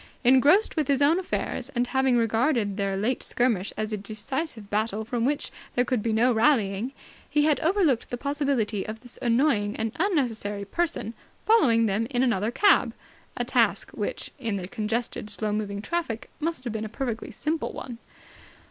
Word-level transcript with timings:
Engrossed 0.23 0.75
with 0.75 0.87
his 0.87 0.99
own 0.99 1.19
affairs, 1.19 1.69
and 1.75 1.85
having 1.85 2.17
regarded 2.17 2.75
their 2.75 2.97
late 2.97 3.21
skirmish 3.21 3.71
as 3.77 3.93
a 3.93 3.97
decisive 3.97 4.67
battle 4.67 5.05
from 5.05 5.25
which 5.25 5.51
there 5.75 5.85
would 5.91 6.01
be 6.01 6.11
no 6.11 6.33
rallying, 6.33 6.91
he 7.29 7.43
had 7.43 7.59
overlooked 7.59 8.09
the 8.09 8.17
possibility 8.17 8.83
of 8.83 9.01
this 9.01 9.19
annoying 9.21 9.75
and 9.75 9.91
unnecessary 9.99 10.65
person 10.65 11.13
following 11.45 11.85
them 11.85 12.07
in 12.09 12.23
another 12.23 12.49
cab 12.49 12.95
a 13.37 13.45
task 13.45 13.91
which, 13.91 14.31
in 14.39 14.55
the 14.55 14.67
congested, 14.67 15.29
slow 15.29 15.53
moving 15.53 15.83
traffic, 15.83 16.31
must 16.39 16.63
have 16.63 16.73
been 16.73 16.83
a 16.83 16.89
perfectly 16.89 17.29
simple 17.29 17.71
one. 17.71 17.99